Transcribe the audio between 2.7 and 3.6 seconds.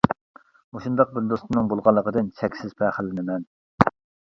پەخىرلىنىمەن.